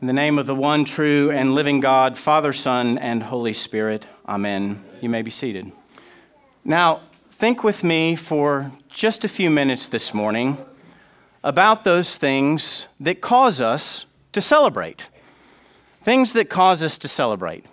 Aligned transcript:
In 0.00 0.06
the 0.06 0.14
name 0.14 0.38
of 0.38 0.46
the 0.46 0.54
one 0.54 0.86
true 0.86 1.30
and 1.30 1.54
living 1.54 1.80
God, 1.80 2.16
Father, 2.16 2.54
Son, 2.54 2.96
and 2.96 3.22
Holy 3.22 3.52
Spirit, 3.52 4.06
Amen. 4.26 4.82
You 5.02 5.10
may 5.10 5.20
be 5.20 5.30
seated. 5.30 5.72
Now, 6.64 7.02
think 7.30 7.62
with 7.62 7.84
me 7.84 8.16
for 8.16 8.72
just 8.88 9.26
a 9.26 9.28
few 9.28 9.50
minutes 9.50 9.88
this 9.88 10.14
morning 10.14 10.56
about 11.44 11.84
those 11.84 12.16
things 12.16 12.86
that 12.98 13.20
cause 13.20 13.60
us 13.60 14.06
to 14.32 14.40
celebrate. 14.40 15.10
Things 16.02 16.32
that 16.32 16.48
cause 16.48 16.82
us 16.82 16.96
to 16.96 17.06
celebrate. 17.06 17.66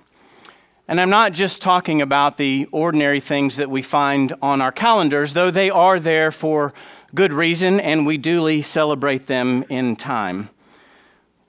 And 0.85 0.99
I'm 0.99 1.09
not 1.09 1.31
just 1.31 1.61
talking 1.61 2.01
about 2.01 2.35
the 2.35 2.67
ordinary 2.73 3.21
things 3.21 3.55
that 3.55 3.69
we 3.69 3.81
find 3.81 4.33
on 4.41 4.59
our 4.59 4.73
calendars, 4.73 5.31
though 5.31 5.49
they 5.49 5.69
are 5.69 5.97
there 5.97 6.31
for 6.31 6.73
good 7.15 7.31
reason 7.31 7.79
and 7.79 8.05
we 8.05 8.17
duly 8.17 8.61
celebrate 8.61 9.27
them 9.27 9.63
in 9.69 9.95
time. 9.95 10.49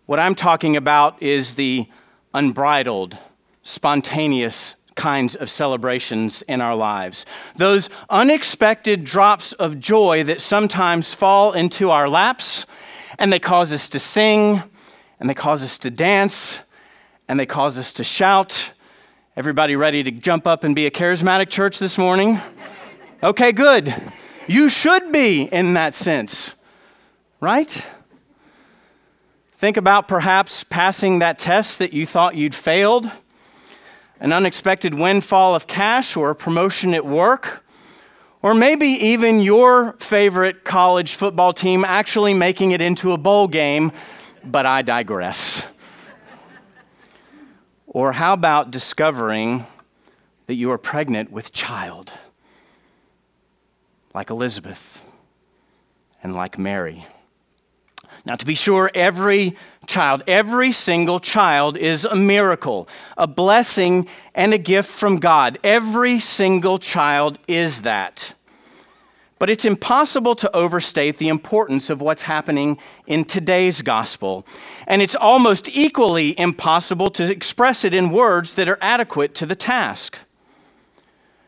What 0.09 0.18
I'm 0.18 0.34
talking 0.34 0.75
about 0.75 1.22
is 1.22 1.56
the 1.56 1.86
unbridled, 2.32 3.18
spontaneous 3.61 4.75
kinds 4.94 5.36
of 5.36 5.50
celebrations 5.50 6.40
in 6.49 6.62
our 6.62 6.75
lives. 6.75 7.26
Those 7.57 7.90
unexpected 8.08 9.04
drops 9.04 9.52
of 9.52 9.79
joy 9.80 10.25
that 10.25 10.40
sometimes 10.40 11.13
fall 11.13 11.52
into 11.52 11.90
our 11.90 12.08
laps 12.08 12.64
and 13.18 13.30
they 13.30 13.39
cause 13.39 13.71
us 13.71 13.86
to 13.90 13.99
sing 13.99 14.63
and 15.21 15.29
they 15.29 15.35
cause 15.35 15.63
us 15.63 15.76
to 15.80 15.90
dance 15.90 16.61
and 17.29 17.38
they 17.38 17.44
cause 17.44 17.77
us 17.77 17.93
to 17.93 18.02
shout. 18.02 18.72
Everybody 19.36 19.77
ready 19.77 20.02
to 20.04 20.11
jump 20.11 20.46
up 20.46 20.64
and 20.64 20.75
be 20.75 20.86
a 20.86 20.90
charismatic 20.90 21.50
church 21.50 21.79
this 21.79 21.99
morning? 21.99 22.40
Okay, 23.22 23.52
good. 23.52 23.94
You 24.46 24.71
should 24.71 25.13
be 25.13 25.43
in 25.43 25.75
that 25.75 25.94
sense, 25.94 26.54
right? 27.43 27.86
Think 29.58 29.76
about 29.76 30.08
perhaps 30.08 30.64
passing 30.64 31.18
that 31.18 31.39
test 31.39 31.79
that 31.80 31.93
you 31.93 32.06
thought 32.06 32.34
you'd 32.34 32.55
failed, 32.55 33.11
an 34.20 34.33
unexpected 34.33 34.94
windfall 34.94 35.55
of 35.55 35.66
cash 35.66 36.16
or 36.16 36.30
a 36.30 36.34
promotion 36.34 36.94
at 36.94 37.05
work, 37.05 37.62
or 38.41 38.55
maybe 38.55 38.86
even 38.86 39.41
your 39.41 39.92
favorite 39.98 40.64
college 40.64 41.14
football 41.14 41.52
team 41.52 41.84
actually 41.84 42.33
making 42.33 42.70
it 42.70 42.80
into 42.80 43.12
a 43.12 43.18
bowl 43.18 43.48
game, 43.48 43.92
but 44.42 44.64
I 44.64 44.80
digress. 44.80 45.62
Or 47.86 48.12
how 48.12 48.33
about 48.33 48.70
discovering 48.70 49.66
that 50.46 50.55
you 50.55 50.70
are 50.70 50.78
pregnant 50.78 51.30
with 51.30 51.52
child? 51.52 52.12
like 54.14 54.30
Elizabeth 54.30 55.00
and 56.22 56.34
like 56.34 56.58
Mary. 56.58 57.06
Now, 58.28 58.34
to 58.34 58.44
be 58.44 58.54
sure, 58.54 58.90
every 58.94 59.56
child, 59.86 60.22
every 60.28 60.70
single 60.70 61.18
child 61.18 61.78
is 61.78 62.04
a 62.04 62.14
miracle, 62.14 62.86
a 63.16 63.26
blessing, 63.26 64.06
and 64.34 64.52
a 64.52 64.58
gift 64.58 64.90
from 64.90 65.16
God. 65.16 65.58
Every 65.64 66.20
single 66.20 66.78
child 66.78 67.38
is 67.48 67.82
that. 67.82 68.34
But 69.38 69.48
it's 69.48 69.64
impossible 69.64 70.34
to 70.34 70.54
overstate 70.54 71.16
the 71.16 71.28
importance 71.28 71.88
of 71.88 72.02
what's 72.02 72.24
happening 72.24 72.76
in 73.06 73.24
today's 73.24 73.80
gospel. 73.80 74.46
And 74.86 75.00
it's 75.00 75.16
almost 75.16 75.74
equally 75.74 76.38
impossible 76.38 77.08
to 77.12 77.32
express 77.32 77.82
it 77.82 77.94
in 77.94 78.10
words 78.10 78.54
that 78.54 78.68
are 78.68 78.78
adequate 78.82 79.34
to 79.36 79.46
the 79.46 79.56
task. 79.56 80.18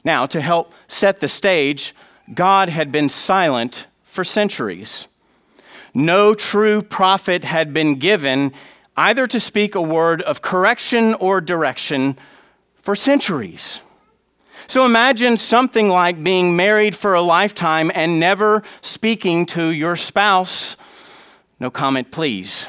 Now, 0.03 0.25
to 0.25 0.41
help 0.41 0.73
set 0.89 1.21
the 1.21 1.29
stage, 1.29 1.95
God 2.33 2.71
had 2.71 2.91
been 2.91 3.11
silent 3.11 3.87
for 4.03 4.25
centuries. 4.25 5.09
No 5.95 6.35
true 6.35 6.83
prophet 6.83 7.45
had 7.45 7.75
been 7.75 7.97
given 7.97 8.53
either 8.97 9.27
to 9.27 9.41
speak 9.41 9.75
a 9.75 9.83
word 9.83 10.23
of 10.23 10.43
correction 10.43 11.15
or 11.15 11.41
direction 11.41 12.19
for 12.77 12.95
centuries. 12.95 13.81
So 14.67 14.85
imagine 14.85 15.37
something 15.37 15.89
like 15.89 16.23
being 16.23 16.55
married 16.55 16.95
for 16.95 17.15
a 17.15 17.23
lifetime 17.23 17.91
and 17.95 18.21
never 18.21 18.63
speaking 18.83 19.47
to 19.47 19.69
your 19.71 19.97
spouse. 19.97 20.77
No 21.59 21.71
comment, 21.71 22.13
please. 22.13 22.69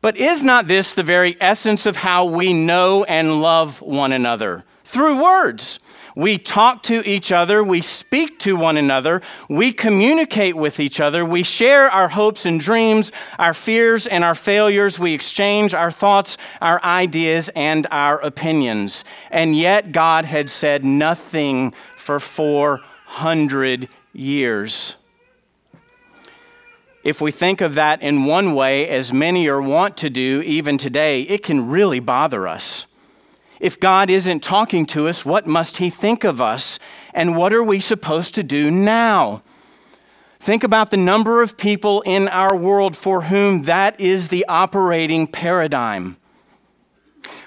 but 0.00 0.16
is 0.16 0.42
not 0.42 0.68
this 0.68 0.92
the 0.92 1.02
very 1.02 1.36
essence 1.40 1.84
of 1.84 1.96
how 1.96 2.24
we 2.24 2.54
know 2.54 3.04
and 3.04 3.42
love 3.42 3.82
one 3.82 4.12
another? 4.12 4.64
Through 4.84 5.22
words. 5.22 5.80
We 6.18 6.36
talk 6.36 6.82
to 6.82 7.08
each 7.08 7.30
other, 7.30 7.62
we 7.62 7.80
speak 7.80 8.40
to 8.40 8.56
one 8.56 8.76
another, 8.76 9.22
we 9.48 9.70
communicate 9.72 10.56
with 10.56 10.80
each 10.80 10.98
other, 10.98 11.24
we 11.24 11.44
share 11.44 11.88
our 11.88 12.08
hopes 12.08 12.44
and 12.44 12.58
dreams, 12.58 13.12
our 13.38 13.54
fears 13.54 14.04
and 14.04 14.24
our 14.24 14.34
failures, 14.34 14.98
we 14.98 15.14
exchange 15.14 15.74
our 15.74 15.92
thoughts, 15.92 16.36
our 16.60 16.82
ideas, 16.82 17.50
and 17.54 17.86
our 17.92 18.18
opinions. 18.18 19.04
And 19.30 19.56
yet, 19.56 19.92
God 19.92 20.24
had 20.24 20.50
said 20.50 20.84
nothing 20.84 21.72
for 21.96 22.18
400 22.18 23.88
years. 24.12 24.96
If 27.04 27.20
we 27.20 27.30
think 27.30 27.60
of 27.60 27.76
that 27.76 28.02
in 28.02 28.24
one 28.24 28.56
way, 28.56 28.88
as 28.88 29.12
many 29.12 29.46
are 29.46 29.62
wont 29.62 29.96
to 29.98 30.10
do 30.10 30.42
even 30.44 30.78
today, 30.78 31.22
it 31.22 31.44
can 31.44 31.68
really 31.68 32.00
bother 32.00 32.48
us. 32.48 32.87
If 33.60 33.80
God 33.80 34.10
isn't 34.10 34.42
talking 34.42 34.86
to 34.86 35.08
us, 35.08 35.24
what 35.24 35.46
must 35.46 35.78
He 35.78 35.90
think 35.90 36.24
of 36.24 36.40
us? 36.40 36.78
And 37.12 37.36
what 37.36 37.52
are 37.52 37.62
we 37.62 37.80
supposed 37.80 38.34
to 38.36 38.42
do 38.42 38.70
now? 38.70 39.42
Think 40.38 40.62
about 40.62 40.90
the 40.90 40.96
number 40.96 41.42
of 41.42 41.56
people 41.56 42.00
in 42.02 42.28
our 42.28 42.56
world 42.56 42.96
for 42.96 43.22
whom 43.22 43.62
that 43.62 44.00
is 44.00 44.28
the 44.28 44.46
operating 44.48 45.26
paradigm. 45.26 46.16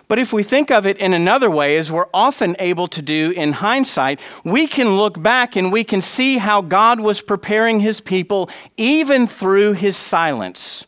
But 0.09 0.19
if 0.19 0.33
we 0.33 0.43
think 0.43 0.69
of 0.71 0.85
it 0.85 0.97
in 0.97 1.13
another 1.13 1.49
way, 1.49 1.77
as 1.77 1.89
we're 1.89 2.09
often 2.13 2.57
able 2.59 2.89
to 2.89 3.01
do 3.01 3.31
in 3.33 3.53
hindsight, 3.53 4.19
we 4.43 4.67
can 4.67 4.97
look 4.97 5.23
back 5.23 5.55
and 5.55 5.71
we 5.71 5.85
can 5.85 6.01
see 6.01 6.37
how 6.37 6.61
God 6.61 6.99
was 6.99 7.21
preparing 7.21 7.79
his 7.79 8.01
people 8.01 8.49
even 8.75 9.25
through 9.25 9.71
his 9.71 9.95
silence. 9.95 10.85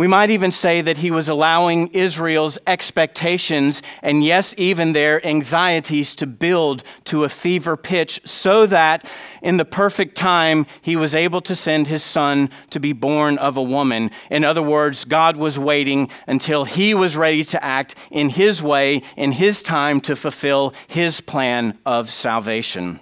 We 0.00 0.06
might 0.06 0.30
even 0.30 0.50
say 0.50 0.80
that 0.80 0.96
he 0.96 1.10
was 1.10 1.28
allowing 1.28 1.88
Israel's 1.88 2.56
expectations 2.66 3.82
and, 4.00 4.24
yes, 4.24 4.54
even 4.56 4.94
their 4.94 5.24
anxieties 5.26 6.16
to 6.16 6.26
build 6.26 6.84
to 7.04 7.24
a 7.24 7.28
fever 7.28 7.76
pitch 7.76 8.18
so 8.24 8.64
that 8.64 9.04
in 9.42 9.58
the 9.58 9.66
perfect 9.66 10.16
time 10.16 10.64
he 10.80 10.96
was 10.96 11.14
able 11.14 11.42
to 11.42 11.54
send 11.54 11.88
his 11.88 12.02
son 12.02 12.48
to 12.70 12.80
be 12.80 12.94
born 12.94 13.36
of 13.36 13.58
a 13.58 13.62
woman. 13.62 14.10
In 14.30 14.42
other 14.42 14.62
words, 14.62 15.04
God 15.04 15.36
was 15.36 15.58
waiting 15.58 16.08
until 16.26 16.64
he 16.64 16.94
was 16.94 17.14
ready 17.14 17.44
to 17.44 17.62
act 17.62 17.94
in 18.10 18.30
his 18.30 18.62
way, 18.62 19.02
in 19.18 19.32
his 19.32 19.62
time, 19.62 20.00
to 20.00 20.16
fulfill 20.16 20.72
his 20.88 21.20
plan 21.20 21.76
of 21.84 22.10
salvation. 22.10 23.00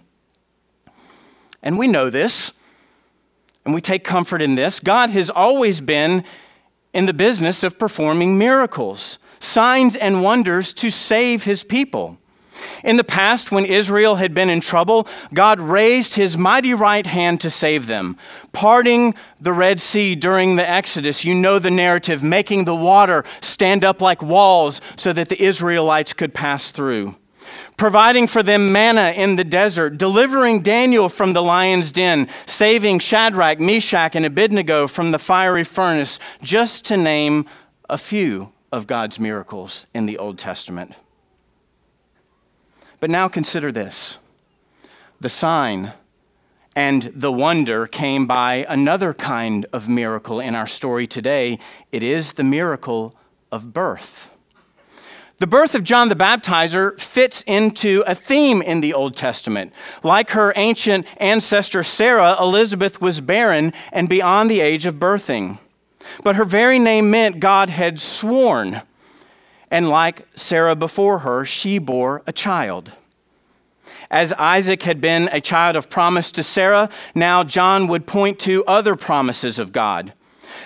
And 1.62 1.78
we 1.78 1.86
know 1.86 2.10
this, 2.10 2.50
and 3.64 3.72
we 3.72 3.80
take 3.80 4.02
comfort 4.02 4.42
in 4.42 4.56
this. 4.56 4.80
God 4.80 5.10
has 5.10 5.30
always 5.30 5.80
been 5.80 6.24
in 6.92 7.06
the 7.06 7.14
business 7.14 7.62
of 7.62 7.78
performing 7.78 8.38
miracles, 8.38 9.18
signs, 9.40 9.94
and 9.96 10.22
wonders 10.22 10.72
to 10.74 10.90
save 10.90 11.44
his 11.44 11.64
people. 11.64 12.18
In 12.82 12.96
the 12.96 13.04
past, 13.04 13.52
when 13.52 13.64
Israel 13.64 14.16
had 14.16 14.34
been 14.34 14.50
in 14.50 14.60
trouble, 14.60 15.06
God 15.32 15.60
raised 15.60 16.14
his 16.14 16.36
mighty 16.36 16.74
right 16.74 17.06
hand 17.06 17.40
to 17.42 17.50
save 17.50 17.86
them, 17.86 18.16
parting 18.52 19.14
the 19.40 19.52
Red 19.52 19.80
Sea 19.80 20.14
during 20.14 20.56
the 20.56 20.68
Exodus. 20.68 21.24
You 21.24 21.34
know 21.34 21.58
the 21.58 21.70
narrative, 21.70 22.24
making 22.24 22.64
the 22.64 22.74
water 22.74 23.24
stand 23.40 23.84
up 23.84 24.00
like 24.00 24.22
walls 24.22 24.80
so 24.96 25.12
that 25.12 25.28
the 25.28 25.40
Israelites 25.40 26.12
could 26.12 26.34
pass 26.34 26.70
through 26.70 27.14
providing 27.76 28.26
for 28.26 28.42
them 28.42 28.72
manna 28.72 29.12
in 29.16 29.36
the 29.36 29.44
desert, 29.44 29.98
delivering 29.98 30.62
Daniel 30.62 31.08
from 31.08 31.32
the 31.32 31.42
lion's 31.42 31.92
den, 31.92 32.28
saving 32.46 32.98
Shadrach, 32.98 33.60
Meshach, 33.60 34.14
and 34.14 34.24
Abednego 34.24 34.86
from 34.86 35.10
the 35.10 35.18
fiery 35.18 35.64
furnace, 35.64 36.18
just 36.42 36.84
to 36.86 36.96
name 36.96 37.46
a 37.88 37.98
few 37.98 38.52
of 38.70 38.86
God's 38.86 39.18
miracles 39.18 39.86
in 39.94 40.06
the 40.06 40.18
Old 40.18 40.38
Testament. 40.38 40.94
But 43.00 43.10
now 43.10 43.28
consider 43.28 43.72
this 43.72 44.18
the 45.20 45.28
sign 45.28 45.92
and 46.76 47.10
the 47.14 47.32
wonder 47.32 47.88
came 47.88 48.26
by 48.26 48.64
another 48.68 49.12
kind 49.12 49.66
of 49.72 49.88
miracle 49.88 50.38
in 50.38 50.54
our 50.54 50.68
story 50.68 51.08
today. 51.08 51.58
It 51.90 52.04
is 52.04 52.34
the 52.34 52.44
miracle 52.44 53.16
of 53.50 53.72
birth. 53.72 54.30
The 55.38 55.46
birth 55.46 55.76
of 55.76 55.84
John 55.84 56.08
the 56.08 56.16
Baptizer 56.16 56.98
fits 56.98 57.42
into 57.42 58.02
a 58.08 58.14
theme 58.14 58.60
in 58.60 58.80
the 58.80 58.92
Old 58.92 59.14
Testament. 59.14 59.72
Like 60.02 60.30
her 60.30 60.52
ancient 60.56 61.06
ancestor 61.18 61.84
Sarah, 61.84 62.36
Elizabeth 62.40 63.00
was 63.00 63.20
barren 63.20 63.72
and 63.92 64.08
beyond 64.08 64.50
the 64.50 64.60
age 64.60 64.84
of 64.84 64.96
birthing. 64.96 65.58
But 66.24 66.34
her 66.34 66.44
very 66.44 66.80
name 66.80 67.12
meant 67.12 67.38
God 67.38 67.68
had 67.68 68.00
sworn. 68.00 68.82
And 69.70 69.88
like 69.88 70.26
Sarah 70.34 70.74
before 70.74 71.20
her, 71.20 71.44
she 71.44 71.78
bore 71.78 72.22
a 72.26 72.32
child. 72.32 72.92
As 74.10 74.32
Isaac 74.32 74.82
had 74.82 75.00
been 75.00 75.28
a 75.30 75.40
child 75.40 75.76
of 75.76 75.88
promise 75.88 76.32
to 76.32 76.42
Sarah, 76.42 76.90
now 77.14 77.44
John 77.44 77.86
would 77.86 78.06
point 78.06 78.40
to 78.40 78.64
other 78.64 78.96
promises 78.96 79.60
of 79.60 79.70
God. 79.70 80.14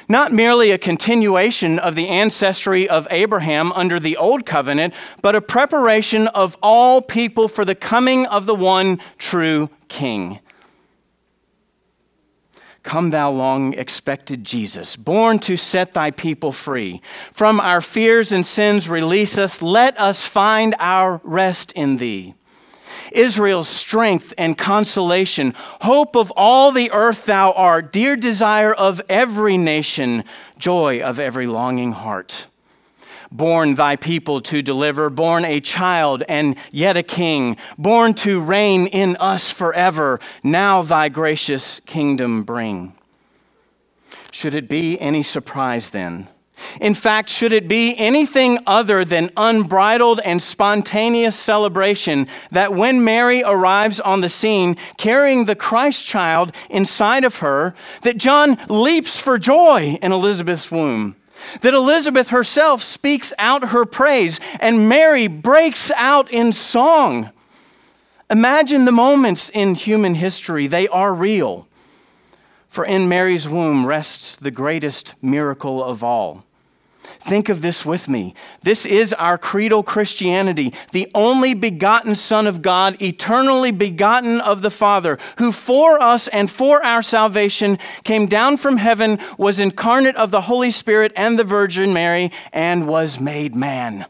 Not 0.08 0.32
merely 0.32 0.70
a 0.70 0.78
continuation 0.78 1.78
of 1.78 1.94
the 1.94 2.08
ancestry 2.08 2.88
of 2.88 3.06
Abraham 3.10 3.72
under 3.72 3.98
the 3.98 4.16
old 4.16 4.46
covenant, 4.46 4.94
but 5.20 5.36
a 5.36 5.40
preparation 5.40 6.26
of 6.28 6.56
all 6.62 7.00
people 7.02 7.48
for 7.48 7.64
the 7.64 7.74
coming 7.74 8.26
of 8.26 8.46
the 8.46 8.54
one 8.54 8.98
true 9.18 9.70
king. 9.88 10.38
Come, 12.82 13.10
thou 13.10 13.30
long 13.30 13.74
expected 13.74 14.42
Jesus, 14.44 14.96
born 14.96 15.38
to 15.40 15.56
set 15.56 15.92
thy 15.92 16.10
people 16.10 16.50
free. 16.50 17.00
From 17.30 17.60
our 17.60 17.80
fears 17.80 18.32
and 18.32 18.44
sins, 18.44 18.88
release 18.88 19.38
us. 19.38 19.62
Let 19.62 19.98
us 20.00 20.26
find 20.26 20.74
our 20.80 21.20
rest 21.22 21.70
in 21.72 21.98
thee. 21.98 22.34
Israel's 23.14 23.68
strength 23.68 24.34
and 24.38 24.56
consolation, 24.56 25.54
hope 25.82 26.16
of 26.16 26.32
all 26.36 26.72
the 26.72 26.90
earth 26.92 27.26
thou 27.26 27.52
art, 27.52 27.92
dear 27.92 28.16
desire 28.16 28.72
of 28.72 29.00
every 29.08 29.56
nation, 29.56 30.24
joy 30.58 31.00
of 31.00 31.18
every 31.18 31.46
longing 31.46 31.92
heart. 31.92 32.46
Born 33.30 33.76
thy 33.76 33.96
people 33.96 34.42
to 34.42 34.60
deliver, 34.60 35.08
born 35.08 35.44
a 35.44 35.60
child 35.60 36.22
and 36.28 36.56
yet 36.70 36.96
a 36.96 37.02
king, 37.02 37.56
born 37.78 38.12
to 38.14 38.40
reign 38.40 38.86
in 38.86 39.16
us 39.16 39.50
forever, 39.50 40.20
now 40.42 40.82
thy 40.82 41.08
gracious 41.08 41.80
kingdom 41.80 42.42
bring. 42.42 42.94
Should 44.32 44.54
it 44.54 44.68
be 44.68 45.00
any 45.00 45.22
surprise 45.22 45.90
then? 45.90 46.28
In 46.80 46.94
fact, 46.94 47.28
should 47.28 47.52
it 47.52 47.68
be 47.68 47.96
anything 47.98 48.58
other 48.66 49.04
than 49.04 49.30
unbridled 49.36 50.20
and 50.20 50.42
spontaneous 50.42 51.36
celebration 51.36 52.28
that 52.50 52.72
when 52.72 53.04
Mary 53.04 53.42
arrives 53.44 54.00
on 54.00 54.20
the 54.20 54.28
scene 54.28 54.76
carrying 54.96 55.44
the 55.44 55.56
Christ 55.56 56.06
child 56.06 56.54
inside 56.70 57.24
of 57.24 57.36
her, 57.36 57.74
that 58.02 58.18
John 58.18 58.58
leaps 58.68 59.18
for 59.18 59.38
joy 59.38 59.98
in 60.02 60.12
Elizabeth's 60.12 60.70
womb? 60.70 61.16
That 61.62 61.74
Elizabeth 61.74 62.28
herself 62.28 62.82
speaks 62.82 63.32
out 63.38 63.70
her 63.70 63.84
praise 63.84 64.38
and 64.60 64.88
Mary 64.88 65.26
breaks 65.26 65.90
out 65.92 66.30
in 66.30 66.52
song. 66.52 67.30
Imagine 68.30 68.84
the 68.84 68.92
moments 68.92 69.48
in 69.50 69.74
human 69.74 70.14
history, 70.14 70.66
they 70.66 70.88
are 70.88 71.12
real. 71.12 71.68
For 72.68 72.84
in 72.86 73.08
Mary's 73.08 73.48
womb 73.48 73.84
rests 73.84 74.34
the 74.36 74.50
greatest 74.50 75.14
miracle 75.20 75.84
of 75.84 76.02
all 76.02 76.44
Think 77.24 77.48
of 77.48 77.62
this 77.62 77.86
with 77.86 78.08
me. 78.08 78.34
This 78.62 78.84
is 78.84 79.12
our 79.12 79.38
creedal 79.38 79.84
Christianity, 79.84 80.74
the 80.90 81.08
only 81.14 81.54
begotten 81.54 82.16
Son 82.16 82.48
of 82.48 82.62
God, 82.62 83.00
eternally 83.00 83.70
begotten 83.70 84.40
of 84.40 84.60
the 84.60 84.70
Father, 84.70 85.18
who 85.38 85.52
for 85.52 86.02
us 86.02 86.26
and 86.28 86.50
for 86.50 86.84
our 86.84 87.00
salvation 87.00 87.78
came 88.02 88.26
down 88.26 88.56
from 88.56 88.76
heaven, 88.76 89.20
was 89.38 89.60
incarnate 89.60 90.16
of 90.16 90.32
the 90.32 90.42
Holy 90.42 90.72
Spirit 90.72 91.12
and 91.14 91.38
the 91.38 91.44
Virgin 91.44 91.92
Mary, 91.92 92.32
and 92.52 92.88
was 92.88 93.20
made 93.20 93.54
man. 93.54 94.06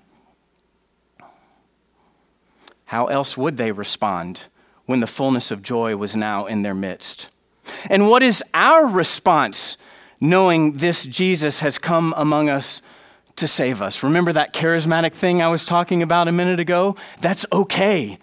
How 2.86 3.06
else 3.06 3.36
would 3.36 3.58
they 3.58 3.72
respond 3.72 4.44
when 4.86 5.00
the 5.00 5.06
fullness 5.06 5.50
of 5.50 5.62
joy 5.62 5.96
was 5.96 6.16
now 6.16 6.46
in 6.46 6.62
their 6.62 6.74
midst? 6.74 7.28
And 7.90 8.08
what 8.08 8.22
is 8.22 8.42
our 8.54 8.86
response 8.86 9.76
knowing 10.18 10.78
this 10.78 11.04
Jesus 11.04 11.60
has 11.60 11.78
come 11.78 12.14
among 12.16 12.48
us 12.48 12.80
to 13.36 13.48
save 13.48 13.80
us. 13.82 14.02
Remember 14.02 14.32
that 14.32 14.52
charismatic 14.52 15.14
thing 15.14 15.42
I 15.42 15.48
was 15.48 15.64
talking 15.64 16.02
about 16.02 16.28
a 16.28 16.32
minute 16.32 16.60
ago? 16.60 16.96
That's 17.20 17.46
okay. 17.52 18.18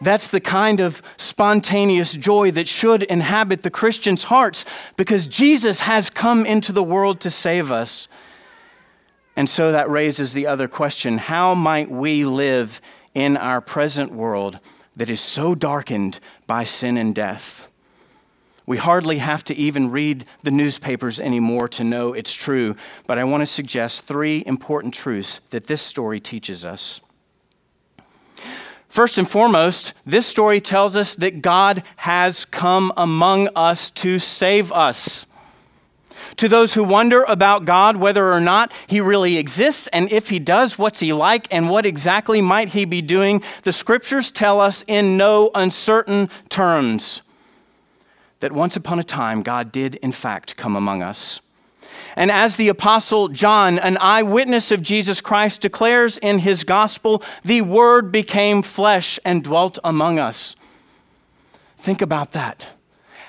That's 0.00 0.28
the 0.28 0.40
kind 0.40 0.80
of 0.80 1.02
spontaneous 1.16 2.12
joy 2.12 2.50
that 2.52 2.68
should 2.68 3.02
inhabit 3.04 3.62
the 3.62 3.70
Christian's 3.70 4.24
hearts 4.24 4.64
because 4.96 5.26
Jesus 5.26 5.80
has 5.80 6.10
come 6.10 6.44
into 6.44 6.72
the 6.72 6.82
world 6.82 7.20
to 7.20 7.30
save 7.30 7.72
us. 7.72 8.08
And 9.36 9.48
so 9.48 9.72
that 9.72 9.90
raises 9.90 10.32
the 10.32 10.46
other 10.46 10.68
question 10.68 11.18
how 11.18 11.54
might 11.54 11.90
we 11.90 12.24
live 12.24 12.80
in 13.14 13.36
our 13.36 13.60
present 13.60 14.12
world 14.12 14.60
that 14.94 15.10
is 15.10 15.20
so 15.20 15.54
darkened 15.54 16.20
by 16.46 16.64
sin 16.64 16.96
and 16.96 17.14
death? 17.14 17.68
We 18.66 18.78
hardly 18.78 19.18
have 19.18 19.44
to 19.44 19.54
even 19.54 19.92
read 19.92 20.24
the 20.42 20.50
newspapers 20.50 21.20
anymore 21.20 21.68
to 21.68 21.84
know 21.84 22.12
it's 22.12 22.34
true, 22.34 22.74
but 23.06 23.16
I 23.16 23.22
want 23.22 23.42
to 23.42 23.46
suggest 23.46 24.02
three 24.02 24.42
important 24.44 24.92
truths 24.92 25.40
that 25.50 25.68
this 25.68 25.80
story 25.80 26.18
teaches 26.18 26.64
us. 26.64 27.00
First 28.88 29.18
and 29.18 29.28
foremost, 29.28 29.92
this 30.04 30.26
story 30.26 30.60
tells 30.60 30.96
us 30.96 31.14
that 31.16 31.42
God 31.42 31.84
has 31.96 32.44
come 32.44 32.92
among 32.96 33.48
us 33.54 33.90
to 33.92 34.18
save 34.18 34.72
us. 34.72 35.26
To 36.38 36.48
those 36.48 36.74
who 36.74 36.82
wonder 36.82 37.22
about 37.22 37.66
God, 37.66 37.96
whether 37.96 38.32
or 38.32 38.40
not 38.40 38.72
he 38.86 39.00
really 39.00 39.36
exists, 39.36 39.86
and 39.88 40.10
if 40.10 40.30
he 40.30 40.38
does, 40.38 40.78
what's 40.78 41.00
he 41.00 41.12
like, 41.12 41.46
and 41.52 41.70
what 41.70 41.86
exactly 41.86 42.40
might 42.40 42.70
he 42.70 42.84
be 42.84 43.02
doing, 43.02 43.42
the 43.62 43.72
scriptures 43.72 44.32
tell 44.32 44.60
us 44.60 44.82
in 44.88 45.16
no 45.16 45.50
uncertain 45.54 46.30
terms 46.48 47.22
that 48.40 48.52
once 48.52 48.76
upon 48.76 48.98
a 48.98 49.04
time 49.04 49.42
God 49.42 49.72
did, 49.72 49.96
in 49.96 50.12
fact, 50.12 50.56
come 50.56 50.76
among 50.76 51.02
us. 51.02 51.40
And 52.16 52.30
as 52.30 52.56
the 52.56 52.68
Apostle 52.68 53.28
John, 53.28 53.78
an 53.78 53.98
eyewitness 53.98 54.72
of 54.72 54.82
Jesus 54.82 55.20
Christ, 55.20 55.60
declares 55.60 56.16
in 56.18 56.38
his 56.38 56.64
gospel, 56.64 57.22
the 57.44 57.62
Word 57.62 58.10
became 58.10 58.62
flesh 58.62 59.18
and 59.24 59.44
dwelt 59.44 59.78
among 59.84 60.18
us. 60.18 60.56
Think 61.76 62.00
about 62.00 62.32
that. 62.32 62.66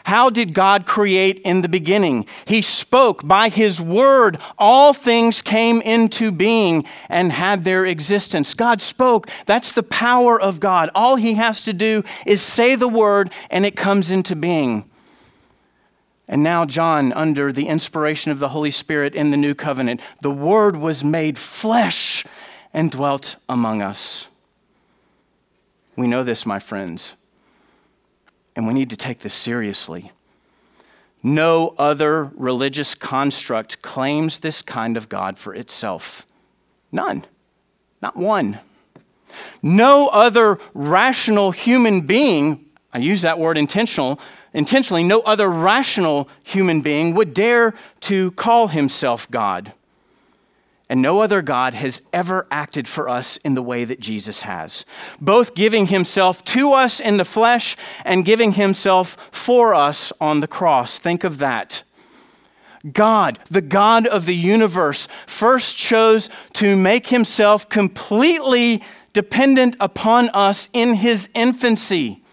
How 0.07 0.29
did 0.29 0.53
God 0.53 0.85
create 0.85 1.39
in 1.39 1.63
the 1.63 1.67
beginning? 1.67 2.27
He 2.45 2.61
spoke 2.61 3.27
by 3.27 3.49
His 3.49 3.81
word. 3.81 4.37
All 4.57 4.93
things 4.93 5.41
came 5.41 5.81
into 5.81 6.31
being 6.31 6.85
and 7.09 7.29
had 7.29 7.65
their 7.65 7.85
existence. 7.85 8.53
God 8.53 8.81
spoke. 8.81 9.29
That's 9.47 9.73
the 9.73 9.83
power 9.83 10.39
of 10.39 10.61
God. 10.61 10.89
All 10.95 11.17
He 11.17 11.33
has 11.33 11.65
to 11.65 11.73
do 11.73 12.03
is 12.25 12.41
say 12.41 12.75
the 12.75 12.87
word 12.87 13.31
and 13.49 13.65
it 13.65 13.75
comes 13.75 14.09
into 14.09 14.33
being. 14.33 14.89
And 16.27 16.43
now, 16.43 16.65
John, 16.65 17.13
under 17.13 17.51
the 17.53 17.67
inspiration 17.67 18.31
of 18.31 18.39
the 18.39 18.49
Holy 18.49 18.71
Spirit 18.71 19.15
in 19.15 19.31
the 19.31 19.37
new 19.37 19.55
covenant, 19.55 20.01
the 20.21 20.31
Word 20.31 20.75
was 20.75 21.03
made 21.03 21.37
flesh 21.37 22.25
and 22.73 22.91
dwelt 22.91 23.37
among 23.47 23.81
us. 23.81 24.27
We 25.95 26.07
know 26.07 26.23
this, 26.23 26.45
my 26.45 26.59
friends, 26.59 27.15
and 28.55 28.67
we 28.67 28.73
need 28.73 28.89
to 28.89 28.97
take 28.97 29.19
this 29.19 29.33
seriously. 29.33 30.11
No 31.23 31.73
other 31.77 32.25
religious 32.35 32.93
construct 32.93 33.81
claims 33.81 34.39
this 34.39 34.61
kind 34.61 34.97
of 34.97 35.09
God 35.09 35.39
for 35.39 35.55
itself. 35.55 36.25
None. 36.91 37.25
Not 38.01 38.15
one. 38.15 38.59
No 39.61 40.07
other 40.09 40.59
rational 40.73 41.51
human 41.51 42.01
being, 42.01 42.65
I 42.93 42.99
use 42.99 43.23
that 43.23 43.39
word 43.39 43.57
intentional, 43.57 44.19
intentionally, 44.57 45.03
no 45.03 45.19
other 45.19 45.47
rational 45.49 46.27
human 46.41 46.81
being 46.81 47.13
would 47.13 47.31
dare 47.31 47.75
to 47.99 48.31
call 48.31 48.69
himself 48.69 49.29
God. 49.29 49.71
And 50.89 50.99
no 50.99 51.21
other 51.21 51.43
God 51.43 51.75
has 51.75 52.01
ever 52.11 52.47
acted 52.49 52.87
for 52.87 53.07
us 53.07 53.37
in 53.37 53.53
the 53.53 53.61
way 53.61 53.85
that 53.85 53.99
Jesus 53.99 54.41
has, 54.41 54.83
both 55.21 55.53
giving 55.53 55.87
himself 55.87 56.43
to 56.45 56.73
us 56.73 56.99
in 56.99 57.17
the 57.17 57.25
flesh 57.25 57.77
and 58.03 58.25
giving 58.25 58.53
himself 58.53 59.29
for 59.31 59.75
us 59.75 60.11
on 60.19 60.39
the 60.39 60.47
cross. 60.47 60.97
Think 60.97 61.23
of 61.23 61.37
that. 61.37 61.83
God, 62.91 63.37
the 63.51 63.61
God 63.61 64.07
of 64.07 64.25
the 64.25 64.35
universe, 64.35 65.07
first 65.27 65.77
chose 65.77 66.29
to 66.53 66.75
make 66.75 67.07
himself 67.07 67.69
completely 67.69 68.81
dependent 69.13 69.75
upon 69.79 70.29
us 70.29 70.69
in 70.73 70.95
his 70.95 71.29
infancy. 71.35 72.23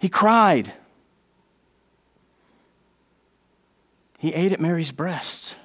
He 0.00 0.10
cried. 0.10 0.72
He 4.22 4.32
ate 4.34 4.52
at 4.52 4.60
Mary's 4.60 4.92
breast. 4.92 5.56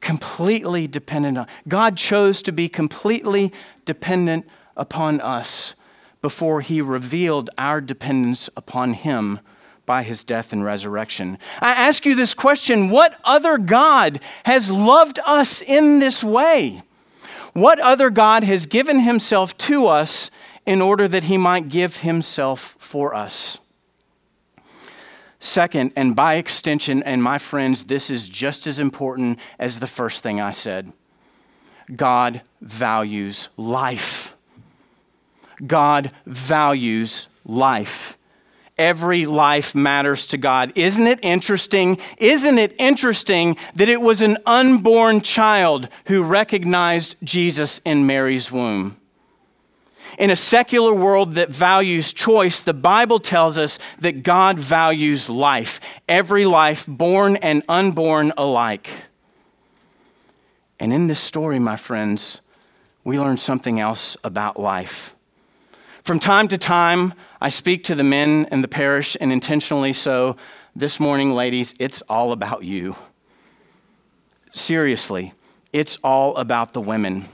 Completely 0.00 0.88
dependent 0.88 1.36
on 1.36 1.46
God 1.68 1.98
chose 1.98 2.40
to 2.44 2.50
be 2.50 2.66
completely 2.66 3.52
dependent 3.84 4.48
upon 4.74 5.20
us 5.20 5.74
before 6.22 6.62
he 6.62 6.80
revealed 6.80 7.50
our 7.58 7.82
dependence 7.82 8.48
upon 8.56 8.94
him 8.94 9.40
by 9.84 10.02
his 10.02 10.24
death 10.24 10.50
and 10.54 10.64
resurrection. 10.64 11.36
I 11.60 11.72
ask 11.72 12.06
you 12.06 12.14
this 12.14 12.32
question 12.32 12.88
what 12.88 13.20
other 13.22 13.58
God 13.58 14.20
has 14.46 14.70
loved 14.70 15.18
us 15.26 15.60
in 15.60 15.98
this 15.98 16.24
way? 16.24 16.82
What 17.52 17.78
other 17.80 18.08
God 18.08 18.44
has 18.44 18.64
given 18.64 19.00
himself 19.00 19.54
to 19.58 19.88
us 19.88 20.30
in 20.64 20.80
order 20.80 21.06
that 21.06 21.24
he 21.24 21.36
might 21.36 21.68
give 21.68 21.98
himself 21.98 22.76
for 22.78 23.14
us? 23.14 23.58
Second, 25.42 25.92
and 25.96 26.14
by 26.14 26.34
extension, 26.34 27.02
and 27.02 27.22
my 27.22 27.38
friends, 27.38 27.84
this 27.84 28.10
is 28.10 28.28
just 28.28 28.66
as 28.66 28.78
important 28.78 29.38
as 29.58 29.80
the 29.80 29.86
first 29.86 30.22
thing 30.22 30.40
I 30.40 30.50
said 30.50 30.92
God 31.96 32.42
values 32.60 33.48
life. 33.56 34.36
God 35.66 36.12
values 36.26 37.28
life. 37.44 38.16
every 38.80 39.26
life 39.26 39.74
matters 39.74 40.26
to 40.28 40.38
God. 40.38 40.72
Isn't 40.74 41.06
it 41.06 41.20
interesting? 41.22 41.98
Isn't 42.16 42.58
it 42.58 42.74
interesting 42.78 43.56
that 43.74 43.90
it 43.90 44.00
was 44.00 44.22
an 44.22 44.38
unborn 44.46 45.20
child 45.20 45.88
who 46.06 46.22
recognized 46.22 47.16
Jesus 47.22 47.80
in 47.84 48.06
Mary's 48.06 48.50
womb? 48.50 48.96
In 50.18 50.30
a 50.30 50.36
secular 50.36 50.94
world 50.94 51.34
that 51.34 51.50
values 51.50 52.12
choice, 52.12 52.60
the 52.62 52.74
Bible 52.74 53.20
tells 53.20 53.58
us 53.58 53.78
that 54.00 54.22
God 54.22 54.58
values 54.58 55.30
life, 55.30 55.80
every 56.08 56.44
life, 56.44 56.86
born 56.86 57.36
and 57.36 57.62
unborn 57.68 58.32
alike. 58.36 58.88
And 60.78 60.92
in 60.92 61.06
this 61.06 61.20
story, 61.20 61.58
my 61.58 61.76
friends, 61.76 62.40
we 63.04 63.18
learn 63.18 63.36
something 63.36 63.80
else 63.80 64.16
about 64.24 64.58
life. 64.58 65.14
From 66.02 66.18
time 66.18 66.48
to 66.48 66.58
time, 66.58 67.14
I 67.40 67.50
speak 67.50 67.84
to 67.84 67.94
the 67.94 68.04
men 68.04 68.48
in 68.50 68.62
the 68.62 68.68
parish, 68.68 69.16
and 69.20 69.30
intentionally 69.30 69.92
so. 69.92 70.36
This 70.74 70.98
morning, 70.98 71.32
ladies, 71.32 71.74
it's 71.78 72.02
all 72.08 72.32
about 72.32 72.64
you. 72.64 72.96
Seriously, 74.52 75.34
it's 75.72 75.98
all 76.02 76.36
about 76.36 76.72
the 76.72 76.80
women. 76.80 77.28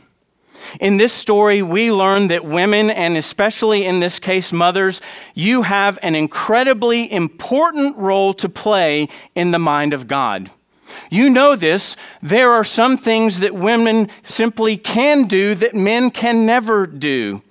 In 0.80 0.96
this 0.96 1.12
story, 1.12 1.62
we 1.62 1.90
learn 1.90 2.28
that 2.28 2.44
women, 2.44 2.90
and 2.90 3.16
especially 3.16 3.84
in 3.84 4.00
this 4.00 4.18
case, 4.18 4.52
mothers, 4.52 5.00
you 5.34 5.62
have 5.62 5.98
an 6.02 6.14
incredibly 6.14 7.10
important 7.10 7.96
role 7.96 8.34
to 8.34 8.48
play 8.48 9.08
in 9.34 9.50
the 9.50 9.58
mind 9.58 9.92
of 9.92 10.06
God. 10.06 10.50
You 11.10 11.30
know 11.30 11.56
this. 11.56 11.96
There 12.22 12.52
are 12.52 12.64
some 12.64 12.96
things 12.96 13.40
that 13.40 13.54
women 13.54 14.08
simply 14.24 14.76
can 14.76 15.24
do 15.24 15.54
that 15.56 15.74
men 15.74 16.10
can 16.10 16.46
never 16.46 16.86
do. 16.86 17.42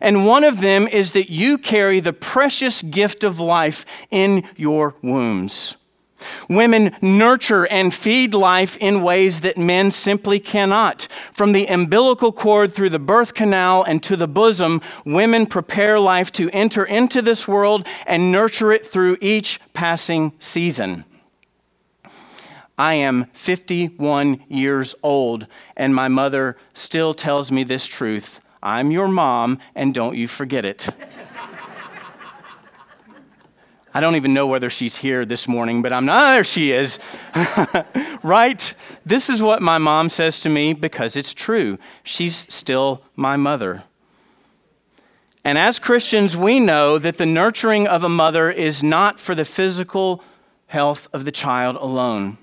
And 0.00 0.26
one 0.26 0.44
of 0.44 0.60
them 0.60 0.86
is 0.86 1.12
that 1.12 1.30
you 1.30 1.56
carry 1.56 2.00
the 2.00 2.12
precious 2.12 2.82
gift 2.82 3.24
of 3.24 3.40
life 3.40 3.86
in 4.10 4.44
your 4.56 4.94
wombs. 5.02 5.76
Women 6.48 6.94
nurture 7.02 7.66
and 7.66 7.92
feed 7.92 8.34
life 8.34 8.76
in 8.78 9.02
ways 9.02 9.40
that 9.40 9.58
men 9.58 9.90
simply 9.90 10.40
cannot. 10.40 11.08
From 11.32 11.52
the 11.52 11.66
umbilical 11.66 12.32
cord 12.32 12.72
through 12.72 12.90
the 12.90 12.98
birth 12.98 13.34
canal 13.34 13.82
and 13.82 14.02
to 14.02 14.16
the 14.16 14.28
bosom, 14.28 14.80
women 15.04 15.46
prepare 15.46 15.98
life 15.98 16.30
to 16.32 16.50
enter 16.50 16.84
into 16.84 17.20
this 17.22 17.48
world 17.48 17.86
and 18.06 18.30
nurture 18.32 18.72
it 18.72 18.86
through 18.86 19.16
each 19.20 19.60
passing 19.72 20.32
season. 20.38 21.04
I 22.76 22.94
am 22.94 23.26
51 23.32 24.44
years 24.48 24.96
old, 25.02 25.46
and 25.76 25.94
my 25.94 26.08
mother 26.08 26.56
still 26.72 27.14
tells 27.14 27.52
me 27.52 27.62
this 27.62 27.86
truth 27.86 28.40
I'm 28.62 28.90
your 28.90 29.08
mom, 29.08 29.58
and 29.74 29.94
don't 29.94 30.16
you 30.16 30.26
forget 30.26 30.64
it. 30.64 30.88
I 33.96 34.00
don't 34.00 34.16
even 34.16 34.34
know 34.34 34.48
whether 34.48 34.68
she's 34.68 34.96
here 34.96 35.24
this 35.24 35.46
morning, 35.46 35.80
but 35.80 35.92
I'm 35.92 36.04
not. 36.04 36.20
Oh, 36.20 36.32
there 36.34 36.44
she 36.44 36.72
is. 36.72 36.98
right? 38.24 38.74
This 39.06 39.30
is 39.30 39.40
what 39.40 39.62
my 39.62 39.78
mom 39.78 40.08
says 40.08 40.40
to 40.40 40.48
me 40.48 40.74
because 40.74 41.16
it's 41.16 41.32
true. 41.32 41.78
She's 42.02 42.52
still 42.52 43.04
my 43.14 43.36
mother. 43.36 43.84
And 45.44 45.56
as 45.56 45.78
Christians, 45.78 46.36
we 46.36 46.58
know 46.58 46.98
that 46.98 47.18
the 47.18 47.26
nurturing 47.26 47.86
of 47.86 48.02
a 48.02 48.08
mother 48.08 48.50
is 48.50 48.82
not 48.82 49.20
for 49.20 49.36
the 49.36 49.44
physical 49.44 50.24
health 50.66 51.06
of 51.12 51.24
the 51.24 51.32
child 51.32 51.76
alone. 51.76 52.38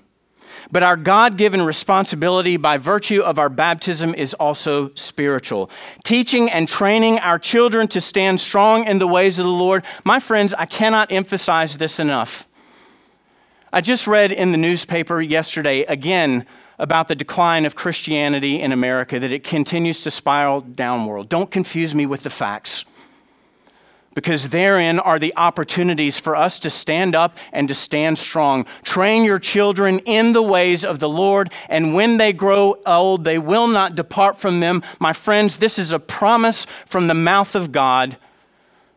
But 0.70 0.82
our 0.82 0.96
God 0.96 1.36
given 1.36 1.62
responsibility 1.62 2.56
by 2.56 2.76
virtue 2.76 3.20
of 3.22 3.38
our 3.38 3.48
baptism 3.48 4.14
is 4.14 4.34
also 4.34 4.90
spiritual. 4.94 5.70
Teaching 6.04 6.50
and 6.50 6.68
training 6.68 7.18
our 7.18 7.38
children 7.38 7.88
to 7.88 8.00
stand 8.00 8.40
strong 8.40 8.86
in 8.86 8.98
the 8.98 9.06
ways 9.06 9.38
of 9.38 9.46
the 9.46 9.52
Lord. 9.52 9.84
My 10.04 10.20
friends, 10.20 10.54
I 10.54 10.66
cannot 10.66 11.12
emphasize 11.12 11.78
this 11.78 11.98
enough. 11.98 12.46
I 13.72 13.80
just 13.80 14.06
read 14.06 14.32
in 14.32 14.52
the 14.52 14.58
newspaper 14.58 15.20
yesterday 15.20 15.82
again 15.82 16.46
about 16.78 17.08
the 17.08 17.14
decline 17.14 17.64
of 17.64 17.74
Christianity 17.74 18.60
in 18.60 18.72
America, 18.72 19.20
that 19.20 19.30
it 19.30 19.44
continues 19.44 20.02
to 20.02 20.10
spiral 20.10 20.60
downward. 20.60 21.28
Don't 21.28 21.50
confuse 21.50 21.94
me 21.94 22.06
with 22.06 22.22
the 22.22 22.30
facts 22.30 22.84
because 24.14 24.48
therein 24.48 24.98
are 24.98 25.18
the 25.18 25.32
opportunities 25.36 26.18
for 26.18 26.36
us 26.36 26.58
to 26.60 26.70
stand 26.70 27.14
up 27.14 27.36
and 27.52 27.68
to 27.68 27.74
stand 27.74 28.18
strong. 28.18 28.66
Train 28.82 29.24
your 29.24 29.38
children 29.38 29.98
in 30.00 30.32
the 30.32 30.42
ways 30.42 30.84
of 30.84 30.98
the 30.98 31.08
Lord, 31.08 31.50
and 31.68 31.94
when 31.94 32.18
they 32.18 32.32
grow 32.32 32.76
old, 32.86 33.24
they 33.24 33.38
will 33.38 33.66
not 33.66 33.94
depart 33.94 34.38
from 34.38 34.60
them. 34.60 34.82
My 34.98 35.12
friends, 35.12 35.58
this 35.58 35.78
is 35.78 35.92
a 35.92 35.98
promise 35.98 36.66
from 36.86 37.06
the 37.06 37.14
mouth 37.14 37.54
of 37.54 37.72
God 37.72 38.16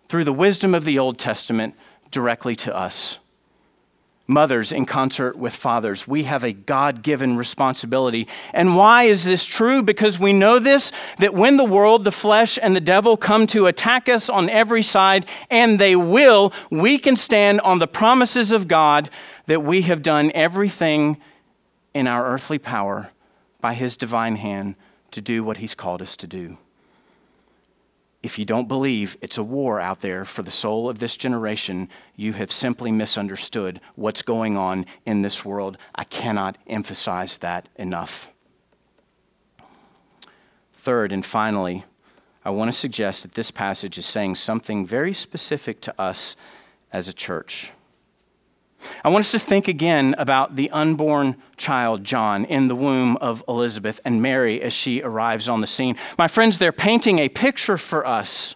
through 0.07 0.23
the 0.23 0.33
wisdom 0.33 0.75
of 0.75 0.85
the 0.85 0.99
Old 0.99 1.17
Testament 1.17 1.75
directly 2.11 2.55
to 2.55 2.75
us 2.75 3.19
mothers 4.27 4.71
in 4.71 4.85
concert 4.85 5.35
with 5.37 5.53
fathers. 5.53 6.07
We 6.07 6.23
have 6.23 6.43
a 6.43 6.53
God 6.53 7.03
given 7.03 7.37
responsibility. 7.37 8.27
And 8.53 8.75
why 8.75 9.03
is 9.03 9.23
this 9.23 9.45
true? 9.45 9.83
Because 9.83 10.19
we 10.19 10.33
know 10.33 10.59
this 10.59 10.91
that 11.19 11.33
when 11.33 11.57
the 11.57 11.63
world, 11.63 12.03
the 12.03 12.11
flesh, 12.11 12.57
and 12.61 12.75
the 12.75 12.81
devil 12.81 13.17
come 13.17 13.47
to 13.47 13.67
attack 13.67 14.09
us 14.09 14.29
on 14.29 14.49
every 14.49 14.81
side, 14.81 15.25
and 15.49 15.79
they 15.79 15.95
will, 15.95 16.53
we 16.69 16.97
can 16.97 17.15
stand 17.15 17.61
on 17.61 17.79
the 17.79 17.87
promises 17.87 18.51
of 18.51 18.67
God 18.67 19.09
that 19.45 19.63
we 19.63 19.83
have 19.83 20.01
done 20.01 20.31
everything 20.33 21.17
in 21.93 22.07
our 22.07 22.25
earthly 22.27 22.57
power 22.57 23.11
by 23.61 23.73
his 23.73 23.95
divine 23.95 24.35
hand 24.37 24.75
to 25.11 25.21
do 25.21 25.43
what 25.43 25.57
he's 25.57 25.75
called 25.75 26.01
us 26.01 26.17
to 26.17 26.27
do 26.27 26.57
if 28.25 28.39
you 28.39 28.43
don't 28.43 28.67
believe 28.67 29.17
it's 29.21 29.37
a 29.37 29.43
war 29.43 29.79
out 29.79 29.99
there 29.99 30.25
for 30.25 30.41
the 30.41 30.49
soul 30.49 30.89
of 30.89 30.97
this 30.97 31.15
generation, 31.15 31.87
you 32.15 32.33
have 32.33 32.51
simply 32.51 32.91
misunderstood 32.91 33.79
what's 33.93 34.23
going 34.23 34.57
on 34.57 34.87
in 35.05 35.21
this 35.21 35.45
world. 35.45 35.77
I 35.93 36.05
cannot 36.05 36.57
emphasize 36.65 37.37
that 37.37 37.69
enough. 37.75 38.31
Third 40.73 41.11
and 41.11 41.23
finally, 41.23 41.85
I 42.43 42.49
want 42.49 42.71
to 42.71 42.77
suggest 42.77 43.21
that 43.21 43.33
this 43.33 43.51
passage 43.51 43.99
is 43.99 44.07
saying 44.07 44.37
something 44.37 44.87
very 44.87 45.13
specific 45.13 45.79
to 45.81 45.93
us 46.01 46.35
as 46.91 47.07
a 47.07 47.13
church. 47.13 47.73
I 49.03 49.09
want 49.09 49.25
us 49.25 49.31
to 49.31 49.39
think 49.39 49.67
again 49.67 50.15
about 50.17 50.55
the 50.55 50.69
unborn 50.71 51.35
child, 51.57 52.03
John, 52.03 52.45
in 52.45 52.67
the 52.67 52.75
womb 52.75 53.17
of 53.17 53.43
Elizabeth 53.47 53.99
and 54.03 54.21
Mary 54.21 54.61
as 54.61 54.73
she 54.73 55.01
arrives 55.01 55.47
on 55.47 55.61
the 55.61 55.67
scene. 55.67 55.95
My 56.17 56.27
friends, 56.27 56.57
they're 56.57 56.71
painting 56.71 57.19
a 57.19 57.29
picture 57.29 57.77
for 57.77 58.05
us. 58.05 58.55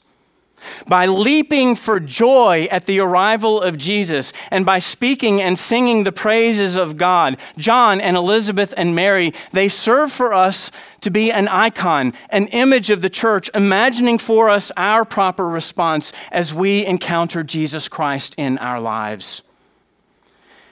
By 0.88 1.05
leaping 1.05 1.75
for 1.75 2.00
joy 2.00 2.67
at 2.71 2.86
the 2.86 3.00
arrival 3.00 3.62
of 3.62 3.77
Jesus 3.77 4.33
and 4.51 4.65
by 4.65 4.79
speaking 4.79 5.41
and 5.41 5.57
singing 5.57 6.03
the 6.03 6.12
praises 6.12 6.75
of 6.75 6.98
God, 6.98 7.38
John 7.57 8.01
and 8.01 8.17
Elizabeth 8.17 8.74
and 8.75 8.95
Mary, 8.95 9.33
they 9.53 9.69
serve 9.69 10.12
for 10.12 10.33
us 10.33 10.71
to 11.01 11.09
be 11.09 11.31
an 11.31 11.48
icon, 11.48 12.13
an 12.29 12.48
image 12.48 12.89
of 12.89 13.01
the 13.01 13.09
church, 13.09 13.50
imagining 13.53 14.17
for 14.17 14.50
us 14.50 14.71
our 14.75 15.05
proper 15.05 15.48
response 15.48 16.12
as 16.31 16.53
we 16.53 16.86
encounter 16.86 17.43
Jesus 17.43 17.88
Christ 17.88 18.36
in 18.38 18.57
our 18.57 18.81
lives. 18.81 19.41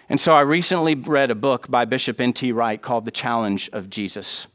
And 0.10 0.22
so 0.22 0.34
I 0.34 0.42
recently 0.42 0.96
read 0.96 1.32
a 1.32 1.36
book 1.36 1.70
by 1.70 1.86
Bishop 1.86 2.22
N.T. 2.22 2.52
Wright 2.52 2.82
called 2.82 3.06
The 3.06 3.12
Challenge 3.12 3.70
of 3.74 3.90
Jesus. 3.90 4.48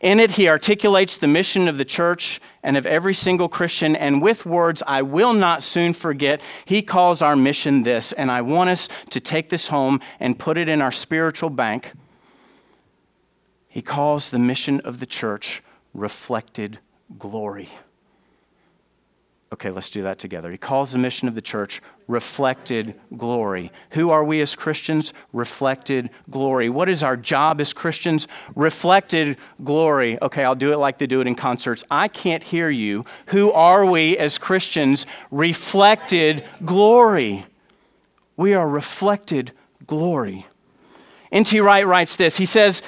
In 0.00 0.20
it, 0.20 0.32
he 0.32 0.48
articulates 0.48 1.18
the 1.18 1.26
mission 1.26 1.68
of 1.68 1.78
the 1.78 1.84
church 1.84 2.40
and 2.62 2.76
of 2.76 2.86
every 2.86 3.14
single 3.14 3.48
Christian, 3.48 3.96
and 3.96 4.20
with 4.20 4.44
words 4.44 4.82
I 4.86 5.02
will 5.02 5.32
not 5.32 5.62
soon 5.62 5.94
forget, 5.94 6.40
he 6.64 6.82
calls 6.82 7.22
our 7.22 7.36
mission 7.36 7.82
this. 7.82 8.12
And 8.12 8.30
I 8.30 8.42
want 8.42 8.70
us 8.70 8.88
to 9.10 9.20
take 9.20 9.48
this 9.48 9.68
home 9.68 10.00
and 10.18 10.38
put 10.38 10.58
it 10.58 10.68
in 10.68 10.82
our 10.82 10.92
spiritual 10.92 11.50
bank. 11.50 11.92
He 13.68 13.82
calls 13.82 14.30
the 14.30 14.38
mission 14.38 14.80
of 14.80 14.98
the 14.98 15.06
church 15.06 15.62
reflected 15.94 16.78
glory. 17.18 17.68
Okay, 19.52 19.70
let's 19.70 19.90
do 19.90 20.02
that 20.02 20.20
together. 20.20 20.52
He 20.52 20.58
calls 20.58 20.92
the 20.92 20.98
mission 20.98 21.26
of 21.26 21.34
the 21.34 21.42
church 21.42 21.82
reflected 22.06 22.94
glory. 23.16 23.72
Who 23.90 24.10
are 24.10 24.22
we 24.22 24.40
as 24.40 24.54
Christians? 24.54 25.12
Reflected 25.32 26.10
glory. 26.30 26.68
What 26.68 26.88
is 26.88 27.02
our 27.02 27.16
job 27.16 27.60
as 27.60 27.72
Christians? 27.72 28.28
Reflected 28.54 29.36
glory. 29.64 30.22
Okay, 30.22 30.44
I'll 30.44 30.54
do 30.54 30.72
it 30.72 30.76
like 30.76 30.98
they 30.98 31.08
do 31.08 31.20
it 31.20 31.26
in 31.26 31.34
concerts. 31.34 31.82
I 31.90 32.06
can't 32.06 32.44
hear 32.44 32.70
you. 32.70 33.04
Who 33.26 33.50
are 33.50 33.84
we 33.84 34.16
as 34.18 34.38
Christians? 34.38 35.04
Reflected 35.32 36.44
glory. 36.64 37.44
We 38.36 38.54
are 38.54 38.68
reflected 38.68 39.50
glory. 39.84 40.46
N.T. 41.32 41.60
Wright 41.60 41.86
writes 41.86 42.14
this. 42.14 42.36
He 42.36 42.46
says, 42.46 42.82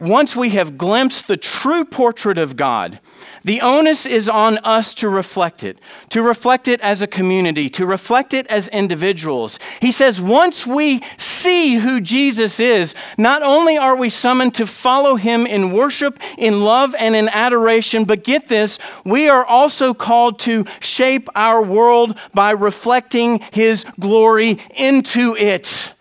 once 0.00 0.36
we 0.36 0.50
have 0.50 0.78
glimpsed 0.78 1.26
the 1.26 1.36
true 1.36 1.84
portrait 1.84 2.38
of 2.38 2.56
God, 2.56 3.00
the 3.44 3.60
onus 3.60 4.06
is 4.06 4.28
on 4.28 4.58
us 4.58 4.92
to 4.94 5.08
reflect 5.08 5.62
it, 5.62 5.78
to 6.08 6.20
reflect 6.20 6.66
it 6.66 6.80
as 6.80 7.00
a 7.00 7.06
community, 7.06 7.70
to 7.70 7.86
reflect 7.86 8.34
it 8.34 8.44
as 8.48 8.66
individuals. 8.68 9.60
He 9.80 9.92
says, 9.92 10.20
once 10.20 10.66
we 10.66 11.00
see 11.16 11.76
who 11.76 12.00
Jesus 12.00 12.58
is, 12.58 12.92
not 13.16 13.44
only 13.44 13.78
are 13.78 13.94
we 13.94 14.10
summoned 14.10 14.54
to 14.56 14.66
follow 14.66 15.14
him 15.14 15.46
in 15.46 15.70
worship, 15.70 16.18
in 16.36 16.62
love, 16.62 16.92
and 16.96 17.14
in 17.14 17.28
adoration, 17.28 18.04
but 18.04 18.24
get 18.24 18.48
this, 18.48 18.80
we 19.04 19.28
are 19.28 19.44
also 19.44 19.94
called 19.94 20.40
to 20.40 20.64
shape 20.80 21.28
our 21.36 21.62
world 21.62 22.18
by 22.34 22.50
reflecting 22.50 23.40
his 23.52 23.84
glory 24.00 24.58
into 24.74 25.36
it. 25.36 25.92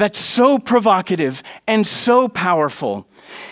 That's 0.00 0.18
so 0.18 0.58
provocative 0.58 1.42
and 1.66 1.86
so 1.86 2.26
powerful. 2.26 3.06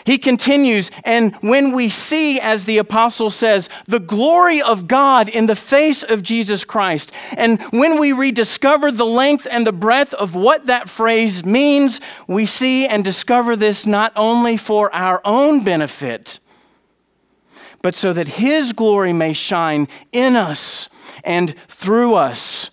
He 0.07 0.17
continues, 0.17 0.91
and 1.05 1.35
when 1.37 1.73
we 1.73 1.91
see, 1.91 2.41
as 2.41 2.65
the 2.65 2.79
apostle 2.79 3.29
says, 3.29 3.69
the 3.87 4.01
glory 4.01 4.63
of 4.63 4.89
God 4.89 5.29
in 5.29 5.45
the 5.45 5.55
face 5.55 6.03
of 6.03 6.23
Jesus 6.23 6.65
Christ, 6.65 7.13
and 7.37 7.61
when 7.65 8.01
we 8.01 8.15
rediscover 8.15 8.91
the 8.91 9.05
length 9.05 9.47
and 9.51 9.67
the 9.67 9.75
breadth 9.75 10.15
of 10.15 10.35
what 10.35 10.65
that 10.65 10.89
phrase 10.89 11.45
means, 11.45 12.01
we 12.27 12.47
see 12.47 12.87
and 12.87 13.05
discover 13.05 13.55
this 13.55 13.85
not 13.85 14.15
only 14.17 14.57
for 14.57 14.91
our 14.95 15.21
own 15.27 15.63
benefit, 15.63 16.39
but 17.83 17.95
so 17.95 18.15
that 18.15 18.27
His 18.27 18.73
glory 18.73 19.13
may 19.13 19.35
shine 19.35 19.87
in 20.13 20.35
us 20.35 20.89
and 21.23 21.55
through 21.69 22.15
us 22.15 22.71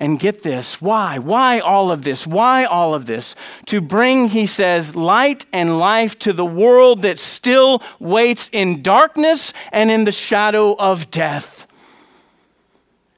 and 0.00 0.18
get 0.18 0.42
this 0.42 0.80
why? 0.80 1.18
Why 1.18 1.60
all 1.60 1.90
of 1.90 2.02
this? 2.02 2.26
Why 2.26 2.64
all 2.64 2.94
of 2.94 3.06
this? 3.06 3.36
To 3.66 3.80
bring, 3.80 4.30
he 4.30 4.46
says, 4.46 4.96
light 4.96 5.46
and 5.52 5.78
life 5.78 6.18
to 6.20 6.32
the 6.32 6.44
world 6.44 7.02
that 7.02 7.20
still 7.20 7.82
waits 7.98 8.50
in 8.52 8.82
darkness 8.82 9.52
and 9.72 9.90
in 9.90 10.04
the 10.04 10.12
shadow 10.12 10.74
of 10.74 11.10
death. 11.10 11.66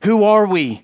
Who 0.05 0.23
are 0.23 0.47
we? 0.47 0.83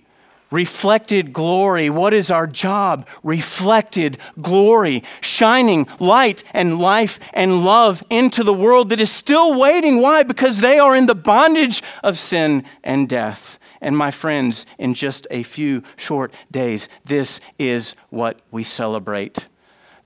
Reflected 0.51 1.33
glory. 1.33 1.89
What 1.89 2.13
is 2.13 2.31
our 2.31 2.47
job? 2.47 3.09
Reflected 3.23 4.19
glory, 4.41 5.03
shining 5.23 5.87
light 5.99 6.45
and 6.53 6.79
life 6.79 7.19
and 7.33 7.65
love 7.65 8.05
into 8.11 8.43
the 8.43 8.53
world 8.53 8.91
that 8.91 9.01
is 9.01 9.11
still 9.11 9.59
waiting. 9.59 10.01
Why? 10.03 10.25
Because 10.25 10.61
they 10.61 10.79
are 10.79 10.95
in 10.95 11.07
the 11.07 11.15
bondage 11.15 11.83
of 12.03 12.19
sin 12.19 12.65
and 12.85 13.09
death. 13.09 13.59
And 13.83 13.99
my 13.99 14.13
friends, 14.13 14.65
in 14.79 14.95
just 14.95 15.27
a 15.31 15.43
few 15.43 15.83
short 15.97 16.33
days, 16.53 16.89
this 17.05 17.41
is 17.59 17.97
what 18.11 18.41
we 18.53 18.63
celebrate. 18.63 19.49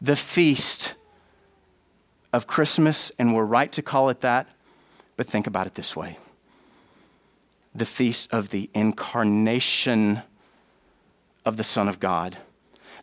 The 0.01 0.17
feast 0.17 0.95
of 2.33 2.47
Christmas, 2.47 3.13
and 3.19 3.35
we're 3.35 3.45
right 3.45 3.71
to 3.73 3.83
call 3.83 4.09
it 4.09 4.23
that, 4.23 4.49
but 5.19 5.27
think 5.27 5.47
about 5.47 5.67
it 5.67 5.75
this 5.75 5.95
way. 5.95 6.19
The 7.75 7.85
feast 7.85 8.33
of 8.33 8.49
the 8.49 8.71
incarnation 8.73 10.23
of 11.45 11.59
the 11.59 11.65
Son 11.65 11.87
of 11.87 12.01
God. 12.01 12.39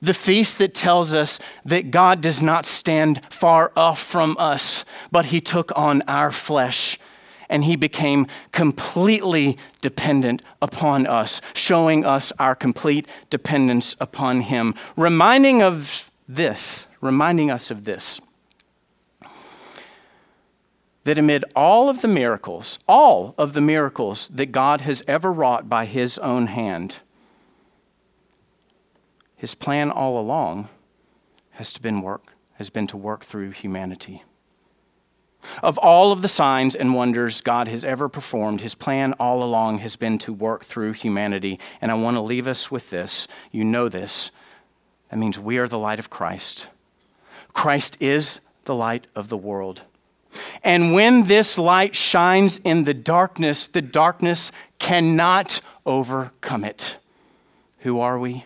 The 0.01 0.13
feast 0.15 0.57
that 0.57 0.73
tells 0.73 1.13
us 1.13 1.39
that 1.65 1.91
God 1.91 2.19
does 2.19 2.41
not 2.41 2.65
stand 2.65 3.21
far 3.29 3.71
off 3.77 4.01
from 4.01 4.35
us, 4.39 4.85
but 5.11 5.25
He 5.25 5.39
took 5.39 5.71
on 5.77 6.01
our 6.07 6.31
flesh 6.31 6.97
and 7.49 7.63
he 7.63 7.75
became 7.75 8.27
completely 8.51 9.57
dependent 9.81 10.41
upon 10.61 11.05
us, 11.05 11.41
showing 11.53 12.05
us 12.05 12.31
our 12.39 12.55
complete 12.55 13.07
dependence 13.29 13.95
upon 13.99 14.41
him, 14.41 14.75
reminding 14.95 15.61
of 15.61 16.11
this, 16.27 16.87
reminding 17.01 17.51
us 17.51 17.71
of 17.71 17.85
this. 17.85 18.21
That 21.03 21.17
amid 21.17 21.43
all 21.53 21.89
of 21.89 22.01
the 22.01 22.07
miracles, 22.07 22.79
all 22.87 23.35
of 23.37 23.53
the 23.53 23.61
miracles 23.61 24.29
that 24.29 24.51
God 24.53 24.81
has 24.81 25.03
ever 25.07 25.31
wrought 25.31 25.67
by 25.67 25.85
his 25.85 26.17
own 26.19 26.47
hand, 26.47 26.99
his 29.35 29.53
plan 29.55 29.91
all 29.91 30.17
along 30.17 30.69
has 31.51 31.77
been 31.77 32.01
work, 32.01 32.33
has 32.53 32.69
been 32.69 32.87
to 32.87 32.95
work 32.95 33.25
through 33.25 33.51
humanity. 33.51 34.23
Of 35.61 35.77
all 35.77 36.11
of 36.11 36.21
the 36.21 36.27
signs 36.27 36.75
and 36.75 36.93
wonders 36.93 37.41
God 37.41 37.67
has 37.67 37.83
ever 37.83 38.09
performed, 38.09 38.61
his 38.61 38.75
plan 38.75 39.13
all 39.13 39.43
along 39.43 39.79
has 39.79 39.95
been 39.95 40.17
to 40.19 40.33
work 40.33 40.65
through 40.65 40.93
humanity. 40.93 41.59
And 41.81 41.91
I 41.91 41.95
want 41.95 42.15
to 42.17 42.21
leave 42.21 42.47
us 42.47 42.71
with 42.71 42.89
this. 42.89 43.27
You 43.51 43.63
know 43.63 43.89
this. 43.89 44.31
That 45.09 45.19
means 45.19 45.37
we 45.37 45.57
are 45.57 45.67
the 45.67 45.77
light 45.77 45.99
of 45.99 46.09
Christ. 46.09 46.67
Christ 47.53 47.97
is 47.99 48.39
the 48.65 48.75
light 48.75 49.07
of 49.15 49.29
the 49.29 49.37
world. 49.37 49.83
And 50.63 50.93
when 50.93 51.25
this 51.25 51.57
light 51.57 51.95
shines 51.95 52.59
in 52.63 52.85
the 52.85 52.93
darkness, 52.93 53.67
the 53.67 53.81
darkness 53.81 54.51
cannot 54.79 55.61
overcome 55.85 56.63
it. 56.63 56.97
Who 57.79 57.99
are 57.99 58.17
we? 58.17 58.45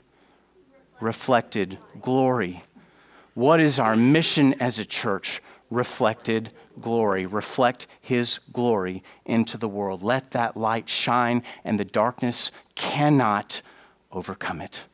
Reflected 1.00 1.78
glory. 2.02 2.64
What 3.34 3.60
is 3.60 3.80
our 3.80 3.96
mission 3.96 4.56
as 4.60 4.80
a 4.80 4.86
church? 4.86 5.42
Reflected 5.70 6.52
glory, 6.80 7.26
reflect 7.26 7.88
his 8.00 8.40
glory 8.54 9.04
into 9.26 9.58
the 9.58 9.68
world. 9.68 10.02
Let 10.02 10.32
that 10.32 10.56
light 10.56 10.88
shine, 10.88 11.44
and 11.64 11.80
the 11.80 11.86
darkness 11.86 12.52
cannot 12.76 13.62
overcome 14.12 14.62
it. 14.62 14.86